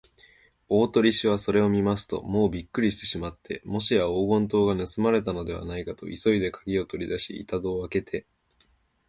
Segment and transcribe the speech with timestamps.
[0.67, 8.25] 大鳥氏はそれを見ますと、もうびっくりしてしまって、もしや黄金塔がぬすまれたのではないかと、急いでかぎをとりだし、板戸をあけて